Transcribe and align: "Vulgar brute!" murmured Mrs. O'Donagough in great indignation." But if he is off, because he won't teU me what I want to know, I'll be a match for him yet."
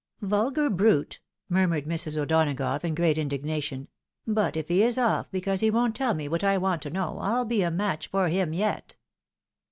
"Vulgar 0.33 0.71
brute!" 0.71 1.19
murmured 1.47 1.85
Mrs. 1.85 2.17
O'Donagough 2.17 2.83
in 2.83 2.95
great 2.95 3.19
indignation." 3.19 3.87
But 4.27 4.57
if 4.57 4.67
he 4.67 4.81
is 4.81 4.97
off, 4.97 5.29
because 5.29 5.59
he 5.59 5.69
won't 5.69 5.95
teU 5.95 6.15
me 6.15 6.27
what 6.27 6.43
I 6.43 6.57
want 6.57 6.81
to 6.81 6.89
know, 6.89 7.19
I'll 7.19 7.45
be 7.45 7.61
a 7.61 7.69
match 7.69 8.07
for 8.07 8.27
him 8.27 8.51
yet." 8.51 8.95